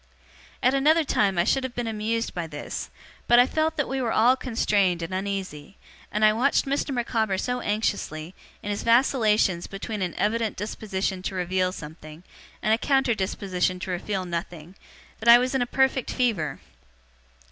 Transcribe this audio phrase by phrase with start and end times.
[0.63, 2.89] At another time I should have been amused by this;
[3.27, 5.77] but I felt that we were all constrained and uneasy,
[6.11, 6.89] and I watched Mr.
[6.91, 8.33] Micawber so anxiously,
[8.63, 12.23] in his vacillations between an evident disposition to reveal something,
[12.63, 14.73] and a counter disposition to reveal nothing,
[15.19, 16.59] that I was in a perfect fever.